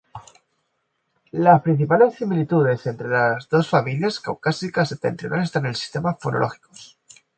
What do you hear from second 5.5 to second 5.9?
en los